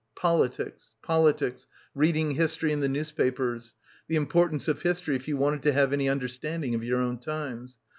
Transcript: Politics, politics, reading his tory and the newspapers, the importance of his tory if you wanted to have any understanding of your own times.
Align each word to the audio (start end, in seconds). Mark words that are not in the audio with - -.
Politics, 0.15 0.95
politics, 1.03 1.67
reading 1.93 2.31
his 2.31 2.57
tory 2.57 2.73
and 2.73 2.81
the 2.81 2.89
newspapers, 2.89 3.75
the 4.07 4.15
importance 4.15 4.67
of 4.67 4.81
his 4.81 4.99
tory 4.99 5.15
if 5.15 5.27
you 5.27 5.37
wanted 5.37 5.61
to 5.61 5.73
have 5.73 5.93
any 5.93 6.09
understanding 6.09 6.73
of 6.73 6.83
your 6.83 6.97
own 6.99 7.19
times. 7.19 7.77